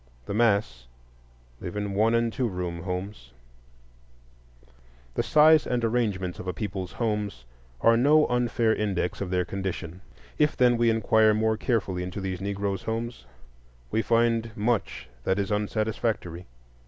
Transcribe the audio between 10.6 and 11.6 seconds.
we inquire more